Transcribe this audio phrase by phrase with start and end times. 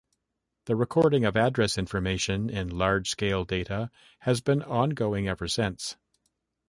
[0.65, 5.95] The recording of address information in large-scale data has been ongoing ever since.